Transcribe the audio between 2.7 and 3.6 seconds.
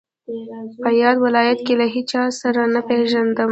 نه پېژندم.